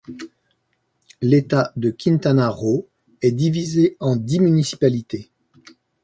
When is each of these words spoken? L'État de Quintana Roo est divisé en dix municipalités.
L'État 1.21 1.71
de 1.75 1.91
Quintana 1.91 2.49
Roo 2.49 2.87
est 3.21 3.31
divisé 3.33 3.97
en 3.99 4.15
dix 4.15 4.39
municipalités. 4.39 5.29